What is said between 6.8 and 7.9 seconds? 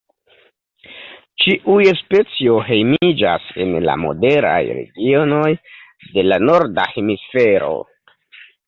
hemisfero.